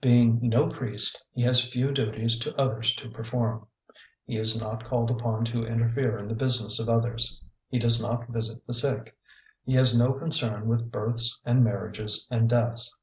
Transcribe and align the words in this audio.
Being 0.00 0.38
no 0.40 0.70
priest, 0.70 1.22
he 1.34 1.42
has 1.42 1.68
few 1.68 1.92
duties 1.92 2.38
to 2.38 2.56
others 2.58 2.94
to 2.94 3.10
perform; 3.10 3.66
he 4.24 4.38
is 4.38 4.58
not 4.58 4.82
called 4.82 5.10
upon 5.10 5.44
to 5.52 5.66
interfere 5.66 6.16
in 6.16 6.26
the 6.26 6.34
business 6.34 6.80
of 6.80 6.88
others. 6.88 7.38
He 7.68 7.78
does 7.78 8.00
not 8.02 8.26
visit 8.30 8.66
the 8.66 8.72
sick; 8.72 9.14
he 9.62 9.74
has 9.74 9.94
no 9.94 10.14
concern 10.14 10.68
with 10.68 10.90
births 10.90 11.38
and 11.44 11.62
marriages 11.62 12.26
and 12.30 12.48
deaths. 12.48 12.96